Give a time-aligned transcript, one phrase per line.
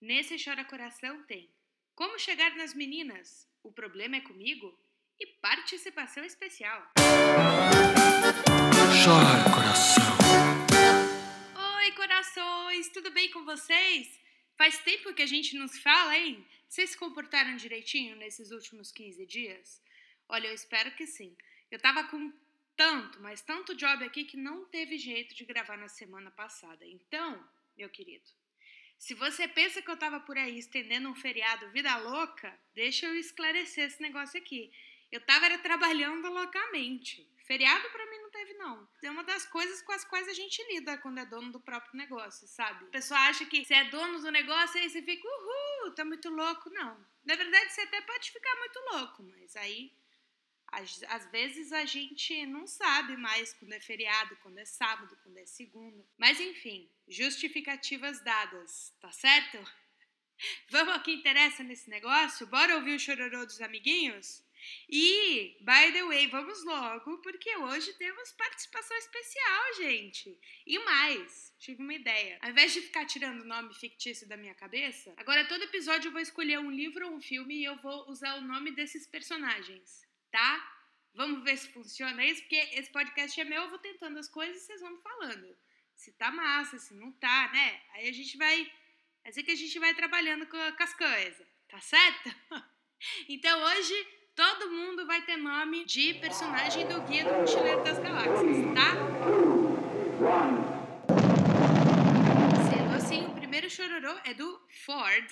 [0.00, 1.52] Nesse Chora Coração tem
[1.92, 4.78] Como Chegar nas Meninas, O Problema é Comigo
[5.18, 6.92] e Participação Especial.
[9.04, 10.04] Chora Coração.
[11.78, 14.20] Oi, corações, tudo bem com vocês?
[14.56, 16.46] Faz tempo que a gente nos fala, hein?
[16.68, 19.82] Vocês se comportaram direitinho nesses últimos 15 dias?
[20.28, 21.36] Olha, eu espero que sim.
[21.72, 22.32] Eu tava com
[22.76, 26.86] tanto, mas tanto job aqui que não teve jeito de gravar na semana passada.
[26.86, 27.44] Então,
[27.76, 28.37] meu querido,
[28.98, 33.14] se você pensa que eu tava por aí estendendo um feriado vida louca, deixa eu
[33.14, 34.70] esclarecer esse negócio aqui.
[35.10, 37.26] Eu tava era trabalhando loucamente.
[37.46, 38.86] Feriado para mim não teve, não.
[39.02, 41.96] É uma das coisas com as quais a gente lida quando é dono do próprio
[41.96, 42.84] negócio, sabe?
[42.84, 46.28] A pessoa acha que você é dono do negócio aí você fica, uhul, tá muito
[46.28, 46.68] louco.
[46.68, 47.02] Não.
[47.24, 49.92] Na verdade, você até pode ficar muito louco, mas aí
[50.70, 55.38] às, às, vezes a gente não sabe mais quando é feriado, quando é sábado, quando
[55.38, 56.04] é segunda.
[56.16, 59.58] Mas enfim, justificativas dadas, tá certo?
[60.70, 62.46] Vamos ao que interessa nesse negócio?
[62.46, 64.46] Bora ouvir o chororô dos amiguinhos?
[64.88, 70.38] E, by the way, vamos logo, porque hoje temos participação especial, gente.
[70.66, 72.38] E mais, tive uma ideia.
[72.40, 76.12] Ao invés de ficar tirando o nome fictício da minha cabeça, agora todo episódio eu
[76.12, 80.06] vou escolher um livro ou um filme e eu vou usar o nome desses personagens,
[80.30, 80.74] tá?
[81.14, 84.62] Vamos ver se funciona isso, porque esse podcast é meu, eu vou tentando as coisas
[84.62, 85.56] e vocês vão falando.
[85.94, 87.82] Se tá massa, se não tá, né?
[87.94, 88.70] Aí a gente vai.
[89.24, 92.34] É assim que a gente vai trabalhando com, com as coisas, tá certo?
[93.28, 93.94] Então hoje
[94.38, 98.94] Todo mundo vai ter nome de personagem do Guia do Mochileiro das Galáxias, tá?
[102.70, 105.28] Sendo assim, o primeiro chororô é do Ford,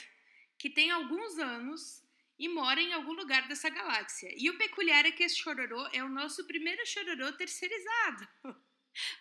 [0.59, 2.03] que tem alguns anos
[2.39, 4.33] e mora em algum lugar dessa galáxia.
[4.37, 8.29] E o peculiar é que esse chororô é o nosso primeiro chororô terceirizado.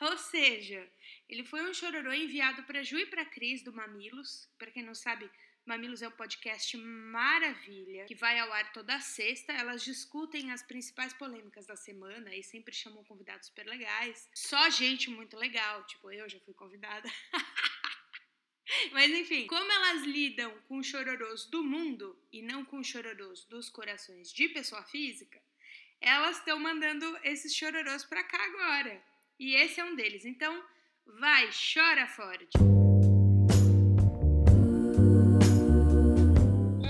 [0.02, 0.90] Ou seja,
[1.28, 4.50] ele foi um chororô enviado para Ju e para Cris do Mamilos.
[4.58, 5.30] Para quem não sabe,
[5.66, 9.52] Mamilos é um podcast maravilha que vai ao ar toda sexta.
[9.52, 14.30] Elas discutem as principais polêmicas da semana e sempre chamam convidados super legais.
[14.34, 17.10] Só gente muito legal, tipo eu já fui convidada.
[18.92, 24.32] Mas enfim, como elas lidam com chororôs do mundo e não com chororôs dos corações
[24.32, 25.42] de pessoa física,
[26.02, 29.02] elas estão mandando esses chororôs pra cá agora.
[29.40, 30.26] E esse é um deles.
[30.26, 30.64] Então,
[31.20, 32.50] vai, chora, Ford!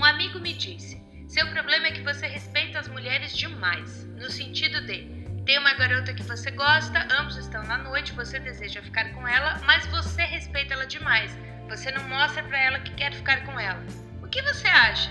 [0.06, 5.16] amigo me disse: Seu problema é que você respeita as mulheres demais, no sentido de
[5.44, 9.60] tem uma garota que você gosta, ambos estão na noite, você deseja ficar com ela,
[9.64, 11.30] mas você respeita ela demais.
[11.68, 13.82] Você não mostra para ela que quer ficar com ela.
[14.22, 15.10] O que você acha?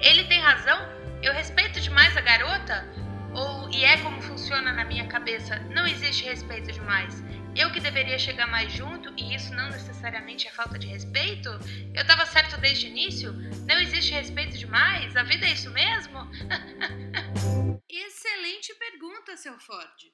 [0.00, 0.78] Ele tem razão?
[1.22, 2.86] Eu respeito demais a garota?
[3.34, 5.58] Ou e é como funciona na minha cabeça?
[5.70, 7.22] Não existe respeito demais.
[7.56, 11.48] Eu que deveria chegar mais junto e isso não necessariamente é falta de respeito?
[11.94, 13.32] Eu estava certo desde o início?
[13.66, 15.16] Não existe respeito demais?
[15.16, 16.18] A vida é isso mesmo?
[17.88, 20.12] Excelente pergunta, seu Ford.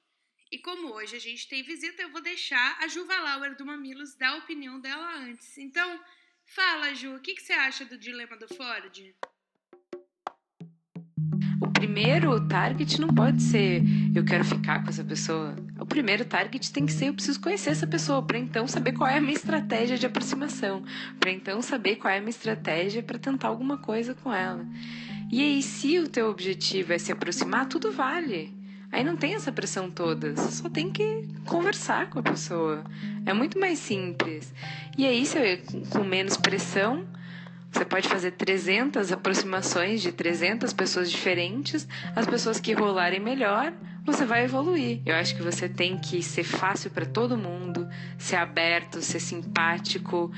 [0.53, 4.13] E como hoje a gente tem visita, eu vou deixar a Juva Lauer do Mamilos
[4.13, 5.57] dar a opinião dela antes.
[5.57, 5.99] Então,
[6.45, 9.15] fala, Ju, o que, que você acha do dilema do Ford?
[11.73, 13.81] primeiro target não pode ser
[14.15, 15.55] eu quero ficar com essa pessoa.
[15.79, 19.09] O primeiro target tem que ser eu preciso conhecer essa pessoa para então saber qual
[19.09, 20.83] é a minha estratégia de aproximação,
[21.19, 24.63] para então saber qual é a minha estratégia para tentar alguma coisa com ela.
[25.31, 28.62] E aí, se o teu objetivo é se aproximar, tudo vale.
[28.93, 32.83] Aí não tem essa pressão toda, você só tem que conversar com a pessoa.
[33.25, 34.53] É muito mais simples.
[34.95, 35.25] E aí,
[35.89, 37.03] com menos pressão,
[37.71, 41.87] você pode fazer 300 aproximações de 300 pessoas diferentes.
[42.15, 43.73] As pessoas que rolarem melhor,
[44.05, 45.01] você vai evoluir.
[45.07, 47.89] Eu acho que você tem que ser fácil para todo mundo,
[48.19, 50.31] ser aberto, ser simpático,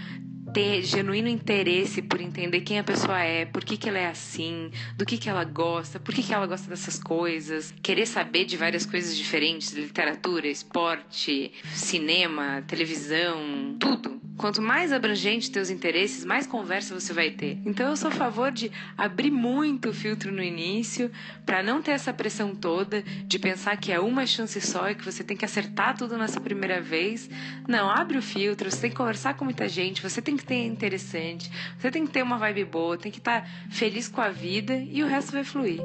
[0.55, 4.71] ter genuíno interesse por entender quem a pessoa é, por que, que ela é assim,
[4.95, 8.55] do que, que ela gosta, por que, que ela gosta dessas coisas, querer saber de
[8.55, 14.14] várias coisas diferentes, literatura, esporte, cinema, televisão, tudo.
[14.37, 17.57] Quanto mais abrangente teus interesses, mais conversa você vai ter.
[17.65, 21.09] Então eu sou a favor de abrir muito o filtro no início,
[21.45, 25.05] para não ter essa pressão toda de pensar que é uma chance só e que
[25.05, 27.29] você tem que acertar tudo nessa primeira vez.
[27.67, 30.65] Não, abre o filtro, você tem que conversar com muita gente, você tem que ter
[30.65, 31.49] interessante,
[31.79, 34.75] você tem que ter uma vibe boa, tem que estar tá feliz com a vida
[34.75, 35.79] e o resto vai fluir.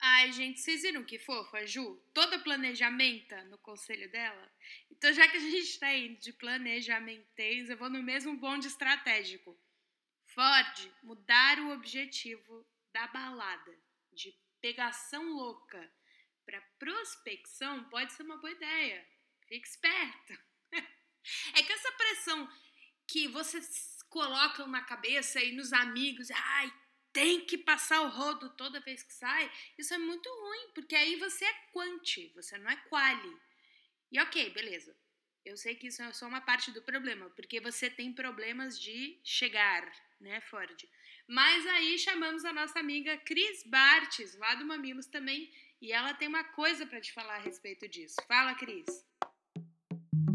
[0.00, 1.96] Ai, gente, vocês viram que fofa, Ju?
[2.12, 4.50] Toda planejamenta no conselho dela.
[4.98, 9.56] Então, já que a gente está indo de planejamentês, eu vou no mesmo bonde estratégico.
[10.26, 13.78] Ford, mudar o objetivo da balada
[14.12, 15.88] de pegação louca
[16.44, 19.08] para prospecção pode ser uma boa ideia.
[19.46, 20.38] Fique esperto.
[21.54, 22.50] É que essa pressão
[23.06, 26.72] que vocês colocam na cabeça e nos amigos, ai,
[27.12, 31.16] tem que passar o rodo toda vez que sai, isso é muito ruim, porque aí
[31.16, 33.36] você é quanti, você não é quali.
[34.10, 34.96] E ok, beleza.
[35.44, 39.18] Eu sei que isso é só uma parte do problema, porque você tem problemas de
[39.24, 39.90] chegar,
[40.20, 40.84] né, Ford?
[41.26, 45.50] Mas aí chamamos a nossa amiga Cris Bartes, lá do Mamilos também,
[45.80, 48.16] e ela tem uma coisa para te falar a respeito disso.
[48.26, 48.86] Fala, Cris.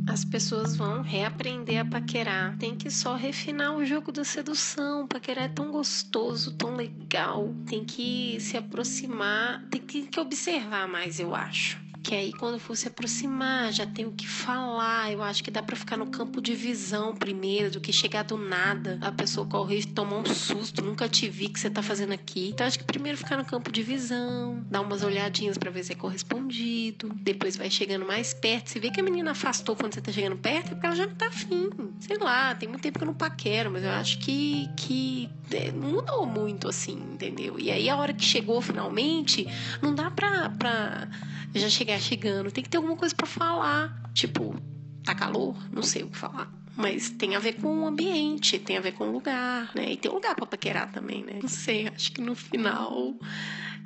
[0.07, 2.57] As pessoas vão reaprender a paquerar.
[2.57, 5.07] Tem que só refinar o jogo da sedução.
[5.07, 7.53] Paquerar é tão gostoso, tão legal.
[7.67, 12.87] Tem que se aproximar, tem que observar mais, eu acho que aí quando for se
[12.87, 15.11] aproximar já tem o que falar.
[15.11, 18.37] Eu acho que dá para ficar no campo de visão primeiro do que chegar do
[18.37, 22.11] nada, a pessoa correr e tomar um susto, nunca te vi que você tá fazendo
[22.11, 22.49] aqui.
[22.49, 25.93] Então acho que primeiro ficar no campo de visão, dar umas olhadinhas para ver se
[25.93, 28.69] é correspondido, depois vai chegando mais perto.
[28.69, 31.07] Se vê que a menina afastou quando você tá chegando perto, é porque ela já
[31.07, 31.69] não tá afim.
[31.99, 35.71] Sei lá, tem muito tempo que eu não paquero, mas eu acho que que é,
[35.71, 37.59] mudou muito assim, entendeu?
[37.59, 39.47] E aí a hora que chegou finalmente,
[39.81, 41.07] não dá pra, pra
[41.53, 44.03] já chegar chegando, tem que ter alguma coisa para falar.
[44.13, 44.55] Tipo,
[45.03, 45.55] tá calor?
[45.71, 46.51] Não sei o que falar.
[46.75, 49.91] Mas tem a ver com o ambiente, tem a ver com o lugar, né?
[49.91, 51.39] E tem um lugar para paquerar também, né?
[51.41, 53.13] Não sei, acho que no final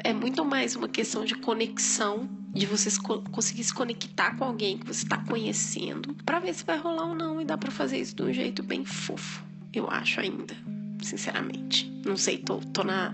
[0.03, 2.89] é muito mais uma questão de conexão, de você
[3.31, 7.15] conseguir se conectar com alguém que você está conhecendo, para ver se vai rolar ou
[7.15, 7.41] não.
[7.41, 9.43] E dá para fazer isso de um jeito bem fofo,
[9.73, 10.55] eu acho ainda,
[11.03, 11.89] sinceramente.
[12.05, 13.13] Não sei, tô, tô na.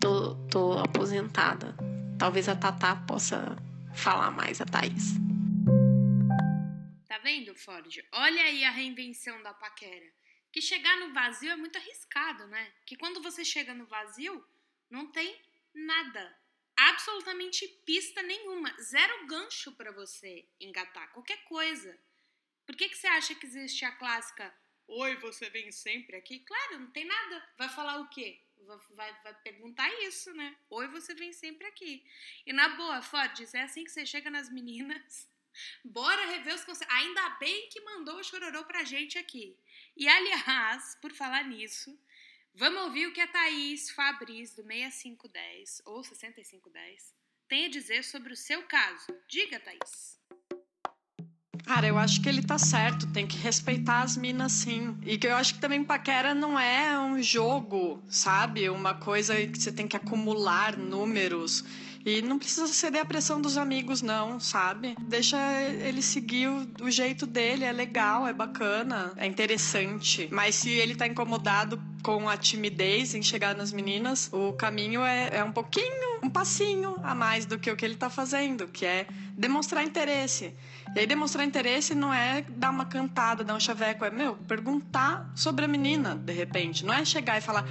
[0.00, 1.74] Tô, tô aposentada.
[2.18, 3.56] Talvez a Tatá possa
[3.94, 5.14] falar mais a Thaís.
[7.08, 7.88] Tá vendo, Ford?
[8.12, 10.06] Olha aí a reinvenção da paquera.
[10.52, 12.72] Que chegar no vazio é muito arriscado, né?
[12.86, 14.44] Que quando você chega no vazio,
[14.90, 15.38] não tem
[15.74, 16.36] nada.
[16.76, 18.74] Absolutamente pista nenhuma.
[18.80, 21.98] Zero gancho para você engatar qualquer coisa.
[22.66, 24.52] Por que, que você acha que existe a clássica
[24.88, 26.40] Oi, você vem sempre aqui?
[26.40, 27.48] Claro, não tem nada.
[27.58, 28.40] Vai falar o quê?
[28.90, 30.56] vai, vai perguntar isso, né?
[30.70, 32.04] Oi, você vem sempre aqui.
[32.44, 35.28] E na boa, Fortes, é assim que você chega nas meninas.
[35.84, 36.92] Bora rever os conselhos.
[36.94, 39.58] Ainda bem que mandou o chororô pra gente aqui.
[39.96, 41.98] E aliás, por falar nisso,
[42.54, 47.14] vamos ouvir o que a Thaís Fabris, do 6510 ou 6510,
[47.48, 49.06] tem a dizer sobre o seu caso.
[49.28, 50.20] Diga, Thaís.
[51.66, 54.96] Cara, eu acho que ele tá certo, tem que respeitar as minas sim.
[55.04, 58.70] E que eu acho que também paquera não é um jogo, sabe?
[58.70, 61.64] Uma coisa que você tem que acumular números.
[62.06, 64.94] E não precisa ceder à pressão dos amigos, não, sabe?
[65.08, 70.28] Deixa ele seguir o, o, jeito dele, é legal, é bacana, é interessante.
[70.30, 75.38] Mas se ele tá incomodado com a timidez em chegar nas meninas, o caminho é,
[75.38, 78.86] é um pouquinho, um passinho a mais do que o que ele tá fazendo, que
[78.86, 80.54] é demonstrar interesse.
[80.94, 85.28] E aí demonstrar interesse não é dar uma cantada, dar um chaveco, é, meu, perguntar
[85.34, 86.84] sobre a menina, de repente.
[86.84, 87.66] Não é chegar e falar,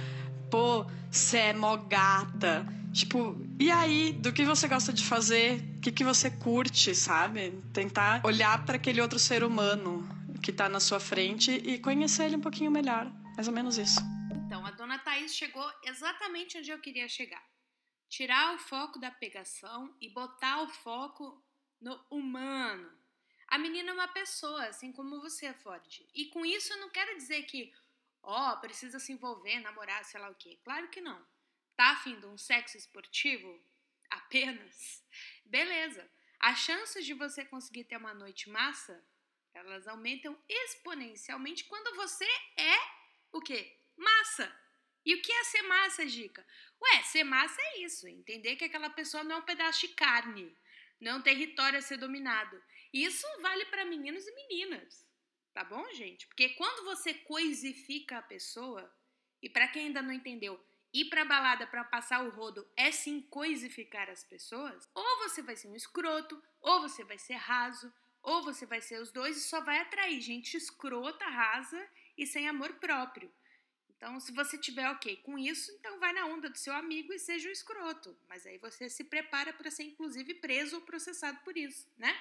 [0.50, 5.62] pô, você é mó gata Tipo, e aí, do que você gosta de fazer?
[5.76, 7.52] O que, que você curte, sabe?
[7.70, 10.06] Tentar olhar para aquele outro ser humano
[10.42, 13.10] que tá na sua frente e conhecer ele um pouquinho melhor.
[13.36, 14.00] Mais ou menos isso.
[15.26, 17.44] Thaís chegou exatamente onde eu queria chegar.
[18.08, 21.44] Tirar o foco da pegação e botar o foco
[21.80, 22.96] no humano.
[23.48, 26.06] A menina é uma pessoa, assim como você, Ford.
[26.14, 27.72] E com isso eu não quero dizer que,
[28.22, 30.58] ó, oh, precisa se envolver, namorar, sei lá o quê.
[30.62, 31.20] Claro que não.
[31.74, 33.60] Tá afim de um sexo esportivo?
[34.08, 35.04] Apenas?
[35.44, 36.08] Beleza.
[36.38, 39.04] As chances de você conseguir ter uma noite massa,
[39.52, 42.76] elas aumentam exponencialmente quando você é
[43.32, 43.76] o quê?
[43.96, 44.65] Massa.
[45.06, 46.44] E o que é ser massa, Dica?
[46.82, 50.52] Ué, ser massa é isso, entender que aquela pessoa não é um pedaço de carne,
[51.00, 52.60] não é um território a ser dominado.
[52.92, 55.06] Isso vale para meninos e meninas.
[55.54, 56.26] Tá bom, gente?
[56.26, 58.92] Porque quando você coisifica a pessoa,
[59.40, 60.60] e para quem ainda não entendeu,
[60.92, 65.54] ir pra balada para passar o rodo é sim coisificar as pessoas, ou você vai
[65.54, 67.92] ser um escroto, ou você vai ser raso,
[68.24, 72.48] ou você vai ser os dois e só vai atrair gente escrota, rasa e sem
[72.48, 73.32] amor próprio.
[73.96, 77.18] Então, se você tiver ok com isso, então vai na onda do seu amigo e
[77.18, 78.16] seja um escroto.
[78.28, 82.14] Mas aí você se prepara para ser, inclusive, preso ou processado por isso, né?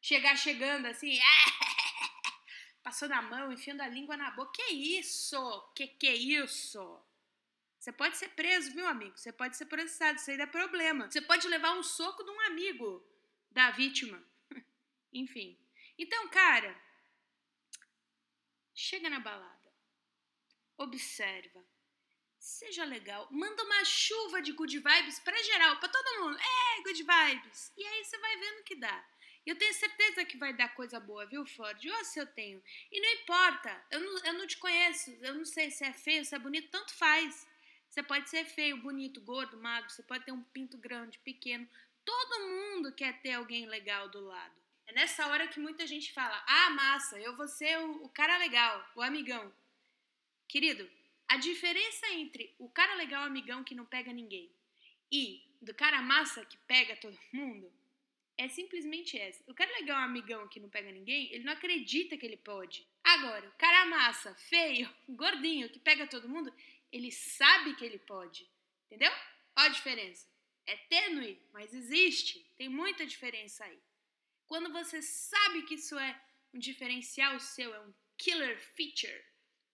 [0.00, 1.18] Chegar chegando assim,
[2.82, 4.52] passando a mão, enfiando a língua na boca.
[4.54, 5.72] Que isso?
[5.74, 7.00] Que que é isso?
[7.78, 9.16] Você pode ser preso, viu, amigo?
[9.16, 11.10] Você pode ser processado, isso aí dá problema.
[11.10, 13.06] Você pode levar um soco de um amigo
[13.50, 14.22] da vítima.
[15.12, 15.58] Enfim.
[15.98, 16.74] Então, cara,
[18.74, 19.59] chega na balada.
[20.80, 21.62] Observa.
[22.38, 23.28] Seja legal.
[23.30, 26.38] Manda uma chuva de good vibes pra geral, pra todo mundo.
[26.38, 27.70] É, good vibes.
[27.76, 29.04] E aí você vai vendo que dá.
[29.44, 31.84] Eu tenho certeza que vai dar coisa boa, viu, Ford?
[31.84, 32.62] Ou se eu tenho.
[32.90, 36.24] E não importa, eu não, eu não te conheço, eu não sei se é feio,
[36.24, 37.46] se é bonito, tanto faz.
[37.86, 41.68] Você pode ser feio, bonito, gordo, magro, você pode ter um pinto grande, pequeno.
[42.06, 44.54] Todo mundo quer ter alguém legal do lado.
[44.86, 48.38] É nessa hora que muita gente fala: ah, massa, eu vou ser o, o cara
[48.38, 49.52] legal, o amigão.
[50.50, 50.90] Querido,
[51.28, 54.50] a diferença entre o cara legal, amigão que não pega ninguém,
[55.12, 57.72] e do cara massa que pega todo mundo,
[58.36, 59.40] é simplesmente essa.
[59.46, 62.84] O cara legal, amigão que não pega ninguém, ele não acredita que ele pode.
[63.04, 66.52] Agora, o cara massa, feio, gordinho, que pega todo mundo,
[66.90, 68.44] ele sabe que ele pode.
[68.86, 69.12] Entendeu?
[69.56, 70.28] Olha a diferença.
[70.66, 72.44] É tênue, mas existe.
[72.58, 73.78] Tem muita diferença aí.
[74.48, 76.20] Quando você sabe que isso é
[76.52, 79.29] um diferencial seu, é um killer feature,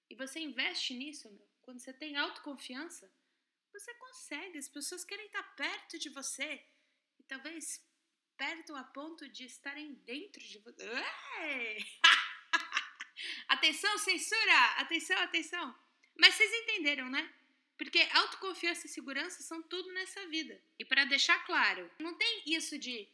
[0.08, 3.10] e você investe nisso, meu, quando você tem autoconfiança,
[3.72, 4.58] você consegue.
[4.58, 6.64] As pessoas querem estar perto de você.
[7.18, 7.84] E talvez
[8.36, 11.76] perto a ponto de estarem dentro de você.
[13.48, 14.64] atenção, censura!
[14.78, 15.78] Atenção, atenção!
[16.18, 17.32] Mas vocês entenderam, né?
[17.76, 20.60] Porque autoconfiança e segurança são tudo nessa vida.
[20.78, 23.08] E para deixar claro, não tem isso de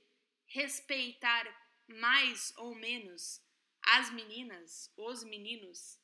[0.46, 1.44] respeitar
[1.88, 3.40] mais ou menos
[3.82, 5.99] as meninas, os meninos,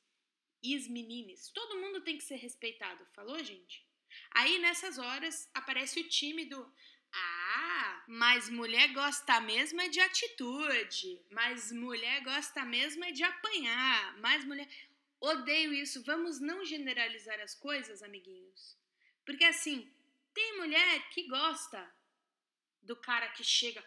[0.63, 1.51] os menines.
[1.51, 3.87] Todo mundo tem que ser respeitado, falou, gente?
[4.33, 6.73] Aí nessas horas aparece o time do
[7.11, 14.19] ah, mas mulher gosta mesmo é de atitude, mas mulher gosta mesmo é de apanhar,
[14.19, 14.69] mais mulher
[15.21, 16.03] Odeio isso.
[16.05, 18.77] Vamos não generalizar as coisas, amiguinhos.
[19.25, 19.93] Porque assim,
[20.33, 21.93] tem mulher que gosta
[22.83, 23.85] do cara que chega.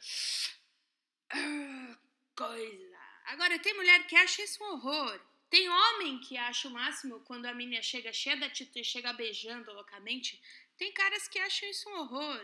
[1.30, 1.98] Ah,
[2.36, 3.00] coisa.
[3.26, 5.22] Agora, tem mulher que acha isso um horror.
[5.52, 9.72] Tem homem que acha o máximo quando a menina chega cheia da atitude, chega beijando
[9.74, 10.42] loucamente.
[10.78, 12.44] Tem caras que acham isso um horror.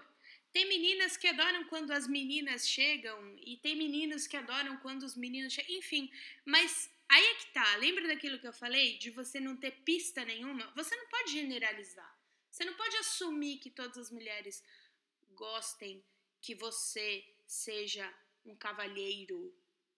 [0.51, 5.15] Tem meninas que adoram quando as meninas chegam, e tem meninos que adoram quando os
[5.15, 5.75] meninos chegam.
[5.77, 6.11] Enfim,
[6.45, 8.97] mas Aí é que tá, lembra daquilo que eu falei?
[8.97, 10.69] De você não ter pista nenhuma?
[10.75, 12.13] Você não pode generalizar.
[12.51, 14.61] Você não pode assumir que todas as mulheres
[15.29, 16.03] gostem
[16.41, 18.13] que você seja
[18.45, 19.55] um cavalheiro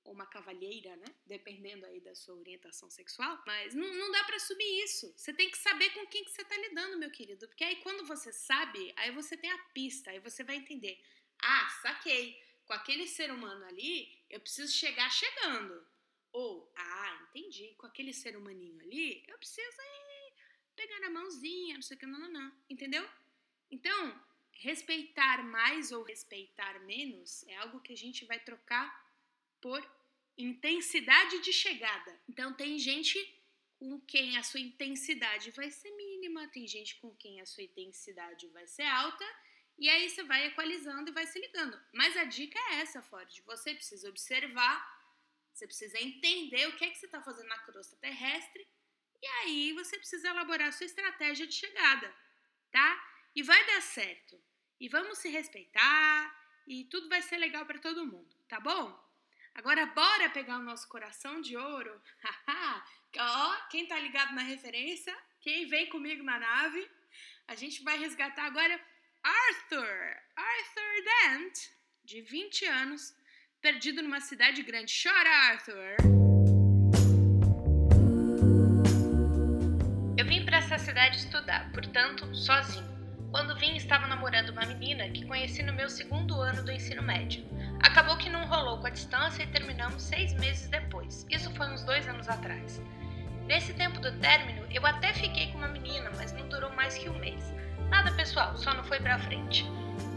[0.10, 1.06] ou uma cavalheira, né?
[1.28, 3.42] Dependendo aí da sua orientação sexual.
[3.46, 5.14] Mas não, não dá para assumir isso.
[5.16, 7.48] Você tem que saber com quem que você tá lidando, meu querido.
[7.48, 11.00] Porque aí quando você sabe, aí você tem a pista, aí você vai entender.
[11.42, 12.42] Ah, saquei.
[12.66, 15.88] Com aquele ser humano ali, eu preciso chegar chegando.
[16.32, 20.34] Ou, ah, entendi, com aquele ser humaninho ali, eu preciso ir
[20.76, 22.52] pegar na mãozinha, não sei o que, não, não, não.
[22.70, 23.08] Entendeu?
[23.70, 24.20] Então,
[24.54, 28.88] respeitar mais ou respeitar menos é algo que a gente vai trocar
[29.62, 29.99] por
[30.44, 32.20] intensidade de chegada.
[32.28, 33.18] Então, tem gente
[33.78, 38.48] com quem a sua intensidade vai ser mínima, tem gente com quem a sua intensidade
[38.48, 39.26] vai ser alta,
[39.78, 41.80] e aí você vai equalizando e vai se ligando.
[41.94, 43.30] Mas a dica é essa, Ford.
[43.46, 45.00] Você precisa observar
[45.60, 48.66] você precisa entender o que é que você está fazendo na crosta terrestre
[49.22, 52.16] e aí você precisa elaborar a sua estratégia de chegada,
[52.72, 53.12] tá?
[53.36, 54.42] E vai dar certo.
[54.80, 59.09] E vamos se respeitar e tudo vai ser legal para todo mundo, tá bom?
[59.60, 62.02] Agora bora pegar o nosso coração de ouro.
[63.18, 66.90] Ó, quem tá ligado na referência, quem vem comigo na nave,
[67.46, 68.80] a gente vai resgatar agora
[69.22, 71.58] Arthur, Arthur Dent,
[72.06, 73.14] de 20 anos,
[73.60, 74.94] perdido numa cidade grande.
[75.04, 75.98] Chora, Arthur!
[80.18, 82.89] Eu vim para essa cidade estudar, portanto, sozinho.
[83.40, 87.42] Quando vim, estava namorando uma menina que conheci no meu segundo ano do ensino médio.
[87.82, 91.26] Acabou que não rolou com a distância e terminamos seis meses depois.
[91.30, 92.82] Isso foi uns dois anos atrás.
[93.48, 97.08] Nesse tempo do término, eu até fiquei com uma menina, mas não durou mais que
[97.08, 97.54] um mês.
[97.88, 99.66] Nada pessoal, só não foi pra frente.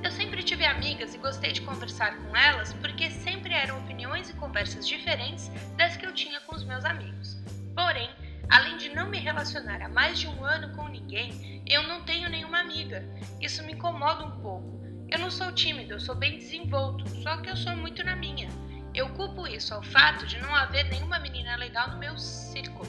[0.02, 4.34] Eu sempre tive amigas e gostei de conversar com elas porque sempre eram opiniões e
[4.34, 7.40] conversas diferentes das que eu tinha com os meus amigos.
[7.76, 8.10] Porém,
[8.48, 12.28] além de não me relacionar há mais de um ano com ninguém, eu não tenho
[12.28, 13.04] nenhuma amiga.
[13.40, 14.82] Isso me incomoda um pouco.
[15.10, 18.48] Eu não sou tímido, eu sou bem desenvolto, só que eu sou muito na minha.
[18.94, 22.88] Eu culpo isso ao fato de não haver nenhuma menina legal no meu círculo.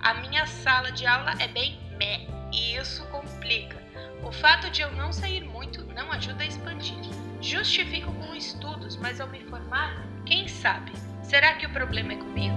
[0.00, 3.80] A minha sala de aula é bem meh, e isso complica.
[4.22, 6.96] O fato de eu não sair muito não ajuda a expandir.
[7.40, 10.92] Justifico com estudos, mas ao me formar, quem sabe?
[11.22, 12.56] Será que o problema é comigo?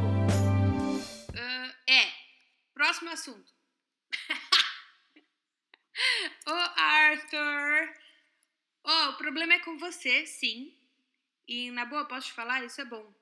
[1.33, 2.24] Uh, é.
[2.75, 3.51] Próximo assunto.
[6.45, 7.97] Ô, oh, Arthur!
[8.83, 10.77] Oh, o problema é com você, sim.
[11.47, 13.15] E na boa, posso te falar, isso é bom.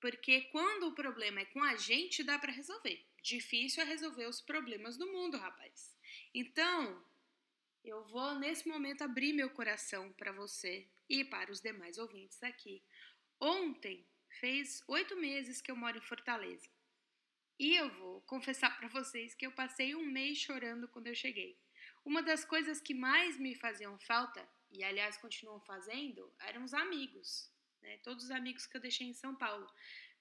[0.00, 3.00] Porque quando o problema é com a gente, dá para resolver.
[3.22, 5.96] Difícil é resolver os problemas do mundo, rapaz.
[6.34, 7.00] Então,
[7.84, 12.82] eu vou nesse momento abrir meu coração para você e para os demais ouvintes aqui.
[13.40, 14.04] Ontem
[14.40, 16.75] fez oito meses que eu moro em Fortaleza.
[17.58, 21.58] E eu vou confessar para vocês que eu passei um mês chorando quando eu cheguei.
[22.04, 27.50] Uma das coisas que mais me faziam falta, e aliás continuam fazendo, eram os amigos,
[27.80, 27.96] né?
[27.98, 29.66] Todos os amigos que eu deixei em São Paulo.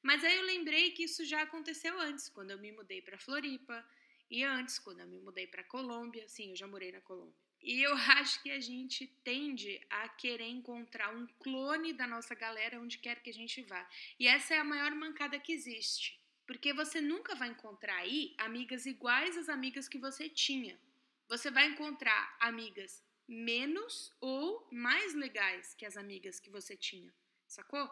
[0.02, 3.86] Mas aí eu lembrei que isso já aconteceu antes, quando eu me mudei para Floripa,
[4.30, 7.36] e antes, quando eu me mudei para Colômbia, sim, eu já morei na Colômbia.
[7.62, 12.80] E eu acho que a gente tende a querer encontrar um clone da nossa galera
[12.80, 13.88] onde quer que a gente vá.
[14.20, 16.20] E essa é a maior mancada que existe.
[16.46, 20.80] Porque você nunca vai encontrar aí amigas iguais às amigas que você tinha.
[21.28, 27.14] Você vai encontrar amigas menos ou mais legais que as amigas que você tinha.
[27.48, 27.90] Sacou?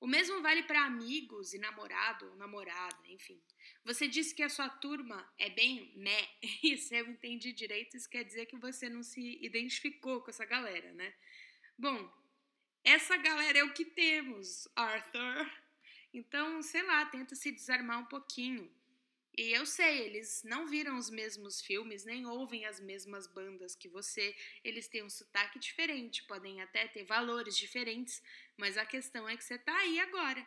[0.00, 3.40] O mesmo vale para amigos e namorado ou namorada, enfim.
[3.84, 6.28] Você disse que a sua turma é bem né,
[6.64, 10.44] e se eu entendi direito, isso quer dizer que você não se identificou com essa
[10.44, 11.14] galera, né?
[11.78, 12.12] Bom,
[12.82, 15.48] essa galera é o que temos, Arthur.
[16.12, 18.70] Então, sei lá, tenta se desarmar um pouquinho.
[19.36, 23.88] E eu sei, eles não viram os mesmos filmes, nem ouvem as mesmas bandas que
[23.88, 24.36] você.
[24.62, 28.22] Eles têm um sotaque diferente, podem até ter valores diferentes,
[28.58, 30.46] mas a questão é que você tá aí agora.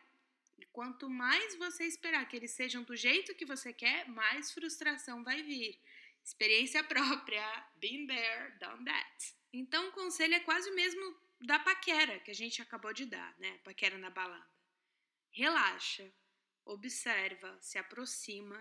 [0.59, 5.23] E quanto mais você esperar que eles sejam do jeito que você quer, mais frustração
[5.23, 5.79] vai vir.
[6.23, 9.35] Experiência própria, been there, done that.
[9.51, 13.35] Então o conselho é quase o mesmo da paquera que a gente acabou de dar,
[13.39, 13.59] né?
[13.63, 14.54] Paquera na balada.
[15.37, 16.09] Relaxa,
[16.63, 18.57] observa, se aproxima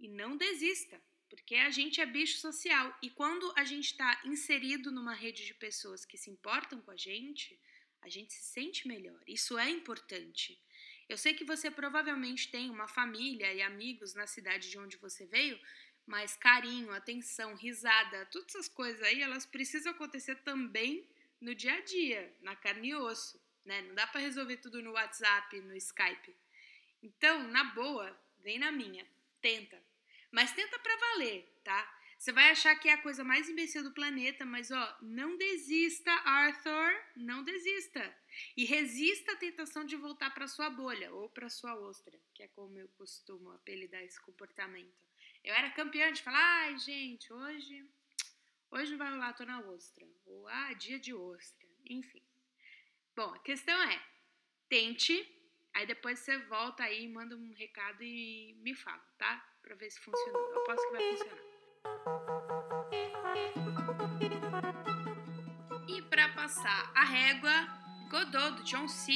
[0.00, 4.90] e não desista, porque a gente é bicho social e quando a gente está inserido
[4.90, 7.56] numa rede de pessoas que se importam com a gente,
[8.02, 9.22] a gente se sente melhor.
[9.28, 10.60] Isso é importante.
[11.08, 15.24] Eu sei que você provavelmente tem uma família e amigos na cidade de onde você
[15.24, 15.56] veio,
[16.04, 21.08] mas carinho, atenção, risada, todas essas coisas aí, elas precisam acontecer também
[21.40, 23.82] no dia a dia, na carne e osso, né?
[23.82, 26.34] Não dá para resolver tudo no WhatsApp, no Skype.
[27.02, 29.06] Então, na boa, vem na minha,
[29.40, 29.80] tenta.
[30.32, 31.94] Mas tenta pra valer, tá?
[32.18, 36.10] Você vai achar que é a coisa mais imbecil do planeta, mas ó, não desista,
[36.10, 38.02] Arthur, não desista.
[38.56, 42.48] E resista à tentação de voltar para sua bolha ou para sua ostra, que é
[42.48, 45.06] como eu costumo apelidar esse comportamento.
[45.44, 47.88] Eu era campeã de falar, ai gente, hoje,
[48.70, 50.06] hoje não vai rolar, tô na ostra.
[50.26, 52.27] Ou ah, dia de ostra, enfim.
[53.18, 54.00] Bom, a questão é,
[54.68, 55.12] tente,
[55.74, 59.44] aí depois você volta aí, manda um recado e me fala, tá?
[59.60, 60.40] Pra ver se funcionou.
[60.40, 61.42] Eu aposto que vai funcionar.
[65.88, 67.50] E para passar a régua,
[68.08, 69.12] Godot, do John C.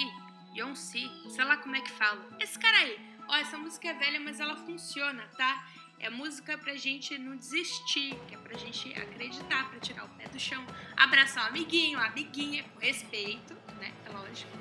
[0.56, 1.08] John C.
[1.28, 2.28] Sei lá como é que fala.
[2.40, 2.98] Esse cara aí.
[3.28, 5.64] Ó, essa música é velha, mas ela funciona, tá?
[6.00, 10.26] É música pra gente não desistir, que é pra gente acreditar, pra tirar o pé
[10.26, 13.92] do chão, abraçar o amiguinho, a amiguinha, com respeito, né?
[14.06, 14.56] É lógico.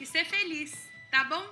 [0.00, 1.44] E ser feliz, tá bom?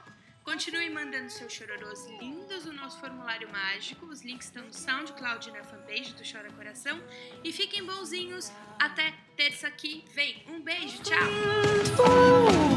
[0.43, 4.07] Continue mandando seus chororôs lindos no nosso formulário mágico.
[4.07, 7.01] Os links estão no SoundCloud na fanpage do Chora Coração.
[7.45, 8.51] E fiquem bonzinhos.
[8.79, 10.43] Até terça que vem.
[10.49, 12.70] Um beijo, tchau!